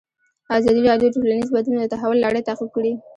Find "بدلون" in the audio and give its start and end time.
1.55-1.77